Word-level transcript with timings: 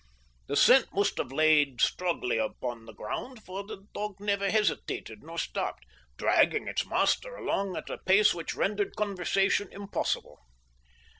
The 0.47 0.55
scent 0.55 0.87
must 0.95 1.19
have 1.19 1.31
lain 1.31 1.77
strongly 1.77 2.39
upon 2.39 2.87
the 2.87 2.91
ground, 2.91 3.43
for 3.43 3.63
the 3.63 3.85
dog 3.93 4.15
never 4.19 4.49
hesitated 4.49 5.19
nor 5.21 5.37
stopped, 5.37 5.85
dragging 6.17 6.67
its 6.67 6.87
master 6.87 7.35
along 7.35 7.77
at 7.77 7.87
a 7.87 7.99
pace 7.99 8.33
which 8.33 8.55
rendered 8.55 8.95
conversation 8.95 9.71
impossible. 9.71 10.39